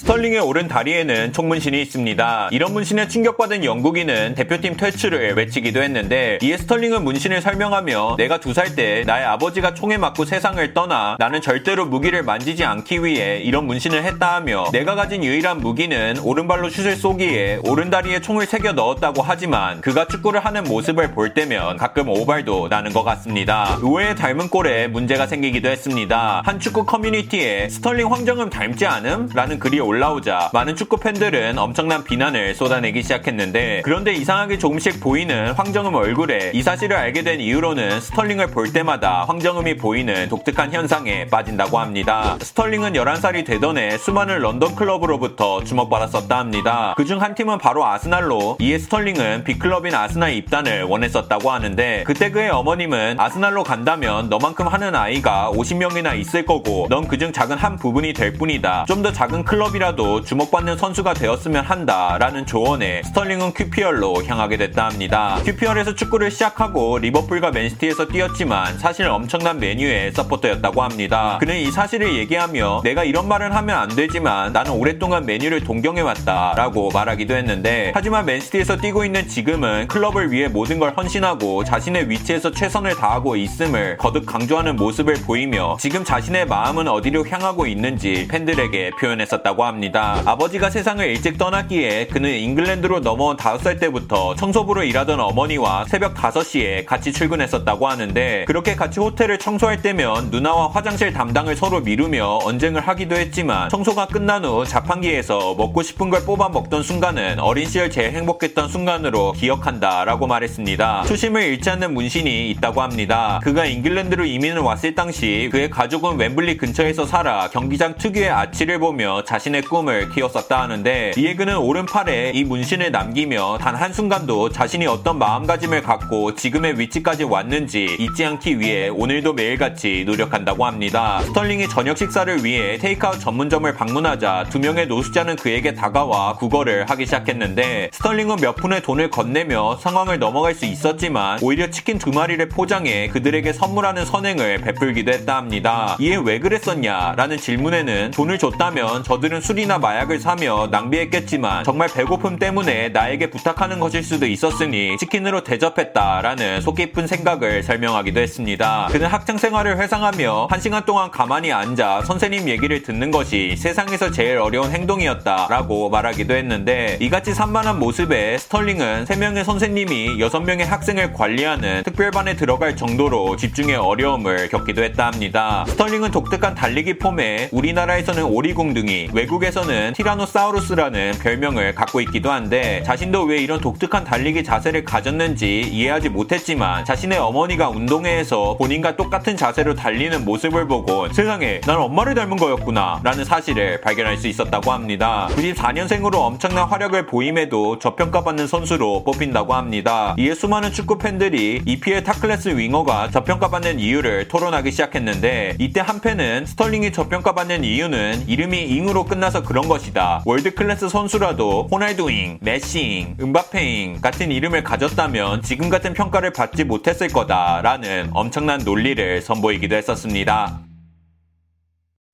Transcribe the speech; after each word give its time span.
스털링의 0.00 0.38
오른 0.40 0.66
다리에는 0.66 1.34
총문신이 1.34 1.80
있습니다. 1.82 2.48
이런 2.52 2.72
문신에 2.72 3.06
충격받은 3.06 3.66
영국인은 3.66 4.34
대표팀 4.34 4.78
퇴출을 4.78 5.34
외치기도 5.34 5.82
했는데 5.82 6.38
이에 6.40 6.56
스털링은 6.56 7.04
문신을 7.04 7.42
설명하며 7.42 8.14
내가 8.16 8.40
두 8.40 8.54
살 8.54 8.74
때 8.74 9.04
나의 9.06 9.26
아버지가 9.26 9.74
총에 9.74 9.98
맞고 9.98 10.24
세상을 10.24 10.72
떠나 10.74 11.16
나는 11.18 11.40
절대로 11.42 11.84
무기를 11.84 12.22
만지지 12.22 12.64
않기 12.64 13.04
위해 13.04 13.40
이런 13.40 13.66
문신을 13.66 14.02
했다 14.04 14.36
하며 14.36 14.70
내가 14.72 14.94
가진 14.94 15.22
유일한 15.22 15.58
무기는 15.60 16.16
오른발로 16.22 16.70
슛을 16.70 16.96
쏘기에 16.96 17.58
오른다리에 17.64 18.20
총을 18.20 18.46
새겨 18.46 18.72
넣었다고 18.72 19.20
하지만 19.22 19.82
그가 19.82 20.06
축구를 20.06 20.44
하는 20.46 20.64
모습을 20.64 21.10
볼 21.12 21.34
때면 21.34 21.76
가끔 21.76 22.08
오발도 22.08 22.68
나는 22.68 22.92
것 22.92 23.02
같습니다. 23.02 23.76
의외의 23.82 24.16
닮은 24.16 24.48
꼴에 24.48 24.88
문제가 24.88 25.26
생기기도 25.26 25.68
했습니다. 25.68 26.40
한 26.44 26.58
축구 26.58 26.86
커뮤니티에 26.86 27.68
스털링 27.68 28.10
황정음 28.10 28.48
닮지 28.48 28.86
않음? 28.86 29.28
라는 29.34 29.58
글이 29.58 29.78
올라오자 29.90 30.50
많은 30.52 30.76
축구 30.76 30.98
팬들은 30.98 31.58
엄청난 31.58 32.04
비난을 32.04 32.54
쏟아내기 32.54 33.02
시작했는데 33.02 33.82
그런데 33.84 34.12
이상하게 34.12 34.56
조금씩 34.58 35.00
보이는 35.00 35.50
황정음 35.54 35.96
얼굴에 35.96 36.52
이 36.54 36.62
사실을 36.62 36.96
알게 36.96 37.24
된 37.24 37.40
이후로는 37.40 38.00
스털링을 38.00 38.48
볼 38.52 38.72
때마다 38.72 39.24
황정음이 39.24 39.78
보이는 39.78 40.28
독특한 40.28 40.72
현상에 40.72 41.26
빠진다고 41.26 41.80
합니다. 41.80 42.36
스털링은 42.40 42.92
11살이 42.92 43.44
되던 43.44 43.78
해 43.78 43.98
수많은 43.98 44.38
런던 44.38 44.76
클럽으로부터 44.76 45.64
주목받았었다 45.64 46.38
합니다. 46.38 46.94
그중 46.96 47.20
한 47.20 47.34
팀은 47.34 47.58
바로 47.58 47.84
아스날로 47.84 48.58
이에 48.60 48.78
스털링은 48.78 49.42
빅클럽인 49.42 49.92
아스날 49.92 50.34
입단을 50.34 50.84
원했었다고 50.84 51.50
하는데 51.50 52.04
그때 52.06 52.30
그의 52.30 52.50
어머님은 52.50 53.18
아스날로 53.18 53.64
간다면 53.64 54.28
너만큼 54.28 54.68
하는 54.68 54.94
아이가 54.94 55.50
50명이나 55.52 56.16
있을 56.16 56.46
거고 56.46 56.86
넌 56.90 57.08
그중 57.08 57.32
작은 57.32 57.56
한 57.58 57.74
부분이 57.74 58.12
될 58.12 58.34
뿐이다. 58.34 58.84
좀 58.86 59.00
더 59.00 59.10
작은 59.10 59.44
클럽이라도 59.46 60.20
주목받는 60.20 60.76
선수가 60.76 61.14
되었으면 61.14 61.64
한다 61.64 62.18
라는 62.18 62.44
조언에 62.44 63.02
스털링은 63.02 63.54
QPR로 63.54 64.22
향하게 64.26 64.58
됐다 64.58 64.84
합니다. 64.84 65.38
QPR에서 65.42 65.94
축구를 65.94 66.30
시작하고 66.30 66.98
리버풀과 66.98 67.50
맨시티에서 67.50 68.08
뛰었지만 68.08 68.78
사실 68.78 69.08
엄청난 69.08 69.58
맨유의 69.58 70.12
서포터였다고 70.12 70.82
합니다. 70.82 71.38
그는 71.40 71.56
이 71.56 71.70
사실을 71.70 72.14
얘기하며 72.14 72.82
내가 72.84 73.04
이런 73.04 73.26
말을 73.26 73.56
하면 73.56 73.78
안 73.78 73.88
되지만 73.88 74.52
나는 74.52 74.72
오랫동안 74.72 75.24
맨유를 75.24 75.64
동경해왔다 75.64 76.52
라고 76.58 76.90
말하기도 76.90 77.34
했는데 77.34 77.92
하지만 77.94 78.26
맨시티에서 78.26 78.76
뛰고 78.76 79.06
있는 79.06 79.26
지금은 79.28 79.88
클럽을 79.88 80.30
위해 80.30 80.48
모든 80.48 80.78
걸 80.78 80.92
헌신하고 80.94 81.64
자신의 81.64 82.10
위치에서 82.10 82.50
최선을 82.50 82.96
다하고 82.96 83.34
있음을 83.34 83.96
거듭 83.96 84.26
강조하는 84.26 84.76
모습을 84.76 85.14
보이며 85.26 85.78
지금 85.80 86.04
자신의 86.04 86.48
마음은 86.48 86.86
어디로 86.86 87.26
향하고 87.26 87.66
있는지 87.66 88.28
팬들에게 88.28 88.90
표현했었다고 89.00 89.59
합니다. 89.64 90.22
아버지가 90.24 90.70
세상을 90.70 91.06
일찍 91.06 91.38
떠났기에 91.38 92.06
그는 92.06 92.30
잉글랜드로 92.30 93.00
넘어온 93.00 93.36
5살 93.36 93.78
때부터 93.78 94.34
청소부로 94.34 94.82
일하던 94.82 95.20
어머니와 95.20 95.84
새벽 95.88 96.14
5시에 96.14 96.86
같이 96.86 97.12
출근했었다고 97.12 97.86
하는데 97.86 98.44
그렇게 98.46 98.74
같이 98.74 99.00
호텔을 99.00 99.38
청소할 99.38 99.82
때면 99.82 100.30
누나와 100.30 100.68
화장실 100.68 101.12
담당을 101.12 101.56
서로 101.56 101.80
미루며 101.80 102.40
언쟁을 102.44 102.80
하기도 102.80 103.16
했지만 103.16 103.68
청소가 103.68 104.06
끝난 104.06 104.44
후 104.44 104.64
자판기에서 104.64 105.54
먹고 105.54 105.82
싶은 105.82 106.10
걸 106.10 106.24
뽑아 106.24 106.48
먹던 106.48 106.82
순간은 106.82 107.40
어린 107.40 107.66
시절 107.66 107.90
제일 107.90 108.12
행복했던 108.12 108.68
순간으로 108.68 109.32
기억한다 109.32 110.04
라고 110.04 110.26
말했습니다. 110.26 111.04
초심을 111.06 111.42
잃지 111.42 111.68
않는 111.70 111.94
문신이 111.94 112.50
있다고 112.50 112.82
합니다. 112.82 113.40
그가 113.42 113.66
잉글랜드로 113.66 114.24
이민을 114.24 114.60
왔을 114.62 114.94
당시 114.94 115.48
그의 115.52 115.70
가족은 115.70 116.16
웸블리 116.16 116.56
근처에서 116.56 117.06
살아 117.06 117.48
경기장 117.50 117.96
특유의 117.96 118.30
아치를 118.30 118.78
보며 118.78 119.24
자신 119.24 119.49
의 119.54 119.62
꿈을 119.62 120.10
키웠었다 120.10 120.62
하는데 120.62 121.12
이에 121.16 121.34
그는 121.34 121.56
오른팔에 121.56 122.32
이 122.34 122.44
문신을 122.44 122.90
남기며 122.90 123.58
단 123.60 123.74
한순간도 123.74 124.50
자신이 124.50 124.86
어떤 124.86 125.18
마음가짐을 125.18 125.82
갖고 125.82 126.34
지금의 126.34 126.78
위치까지 126.78 127.24
왔는지 127.24 127.96
잊지 127.98 128.24
않기 128.24 128.60
위해 128.60 128.88
오늘도 128.88 129.32
매일같이 129.32 130.04
노력한다고 130.06 130.64
합니다. 130.66 131.20
스털링이 131.22 131.68
저녁 131.68 131.98
식사를 131.98 132.44
위해 132.44 132.78
테이크아웃 132.78 133.20
전문점을 133.20 133.72
방문하자 133.74 134.46
두 134.50 134.58
명의 134.58 134.86
노숙자는 134.86 135.36
그에게 135.36 135.74
다가와 135.74 136.34
구걸을 136.36 136.88
하기 136.90 137.06
시작했는데 137.06 137.90
스털링은 137.92 138.36
몇 138.36 138.56
푼의 138.56 138.82
돈을 138.82 139.10
건네며 139.10 139.78
상황을 139.80 140.18
넘어갈 140.18 140.54
수 140.54 140.64
있었지만 140.64 141.38
오히려 141.42 141.70
치킨 141.70 141.98
두 141.98 142.10
마리를 142.10 142.48
포장해 142.48 143.08
그들에게 143.08 143.52
선물하는 143.52 144.04
선행을 144.04 144.58
베풀기도 144.58 145.12
했다 145.12 145.36
합니다. 145.36 145.96
이에 146.00 146.16
왜 146.16 146.38
그랬었냐? 146.38 147.14
라는 147.16 147.36
질문에는 147.36 148.10
돈을 148.12 148.38
줬다면 148.38 149.04
저들은 149.04 149.39
술이나 149.40 149.78
마약을 149.78 150.20
사며 150.20 150.68
낭비했겠지만 150.70 151.64
정말 151.64 151.88
배고픔 151.88 152.38
때문에 152.38 152.88
나에게 152.90 153.30
부탁하는 153.30 153.78
것일 153.78 154.02
수도 154.02 154.26
있었으니 154.26 154.96
치킨으로 154.98 155.44
대접했다 155.44 156.22
라는 156.22 156.60
속 156.60 156.76
깊은 156.76 157.06
생각을 157.06 157.62
설명하기도 157.62 158.20
했습니다. 158.20 158.88
그는 158.90 159.06
학창 159.06 159.38
생활을 159.38 159.78
회상하며 159.78 160.48
한 160.50 160.60
시간 160.60 160.84
동안 160.84 161.10
가만히 161.10 161.52
앉아 161.52 162.02
선생님 162.02 162.48
얘기를 162.48 162.82
듣는 162.82 163.10
것이 163.10 163.54
세상에서 163.56 164.10
제일 164.10 164.38
어려운 164.38 164.70
행동이었다 164.72 165.48
라고 165.50 165.90
말하기도 165.90 166.34
했는데 166.34 166.98
이같이 167.00 167.34
산만한 167.34 167.78
모습에 167.78 168.38
스털링은 168.38 169.04
3명의 169.04 169.44
선생님이 169.44 170.18
6명의 170.18 170.64
학생을 170.64 171.12
관리하는 171.12 171.82
특별반에 171.84 172.36
들어갈 172.36 172.76
정도로 172.76 173.36
집중의 173.36 173.76
어려움을 173.76 174.48
겪기도 174.48 174.82
했다 174.82 175.06
합니다. 175.06 175.64
스털링은 175.68 176.10
독특한 176.10 176.54
달리기 176.54 176.98
폼에 176.98 177.48
우리나라에서는 177.52 178.24
오리궁둥이, 178.24 179.10
외국 179.12 179.29
에서는 179.30 179.92
티라노사우루스라는 179.94 181.12
별명을 181.22 181.74
갖고 181.76 182.00
있기도 182.00 182.32
한데 182.32 182.82
자신도 182.84 183.22
왜 183.22 183.38
이런 183.38 183.60
독특한 183.60 184.02
달리기 184.02 184.42
자세를 184.42 184.84
가졌는지 184.84 185.60
이해하지 185.60 186.08
못했지만 186.08 186.84
자신의 186.84 187.18
어머니가 187.18 187.68
운동회에서 187.68 188.56
본인과 188.58 188.96
똑같은 188.96 189.36
자세로 189.36 189.76
달리는 189.76 190.24
모습을 190.24 190.66
보고 190.66 191.10
세상에 191.12 191.60
난 191.60 191.76
엄마를 191.78 192.14
닮은 192.14 192.36
거였구나 192.36 193.00
라는 193.04 193.24
사실을 193.24 193.80
발견할 193.80 194.18
수 194.18 194.26
있었다고 194.26 194.72
합니다. 194.72 195.28
94년생으로 195.30 196.16
엄청난 196.16 196.66
활약을 196.66 197.06
보임에도 197.06 197.78
저평가받는 197.78 198.48
선수로 198.48 199.04
뽑힌다고 199.04 199.54
합니다. 199.54 200.16
이에 200.18 200.34
수많은 200.34 200.72
축구 200.72 200.98
팬들이 200.98 201.62
EPL 201.64 202.02
top 202.02 202.19
class 202.19 202.48
윙어가 202.48 203.10
저평가받는 203.10 203.78
이유를 203.78 204.26
토론하기 204.26 204.72
시작했는데 204.72 205.54
이때 205.58 205.80
한 205.80 206.00
팬은 206.00 206.46
스털링이 206.46 206.92
저평가받는 206.92 207.62
이유는 207.62 208.24
이름이 208.26 208.64
잉으로 208.64 209.04
끝나서 209.04 209.42
그런 209.42 209.68
것이다. 209.68 210.22
world 210.24 210.54
class 210.54 210.88
선수라도 210.88 211.68
호날두잉, 211.70 212.38
메시잉, 212.40 213.16
음바페잉 213.20 214.00
같은 214.00 214.32
이름을 214.32 214.64
가졌다면 214.64 215.42
지금 215.42 215.68
같은 215.68 215.92
평가를 215.94 216.32
받지 216.32 216.64
못했을 216.64 217.08
거다라는 217.08 218.10
엄청난 218.14 218.60
논리를 218.60 219.20
선보이기도 219.22 219.76
했었습니다. 219.76 220.60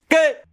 끝! 0.08 0.45